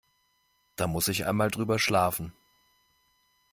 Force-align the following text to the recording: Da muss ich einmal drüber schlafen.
Da 0.77 0.87
muss 0.87 1.09
ich 1.09 1.27
einmal 1.27 1.51
drüber 1.51 1.77
schlafen. 1.77 2.33